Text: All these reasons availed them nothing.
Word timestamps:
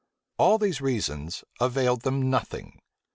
All 0.39 0.57
these 0.57 0.81
reasons 0.81 1.43
availed 1.59 2.01
them 2.01 2.27
nothing. 2.27 2.81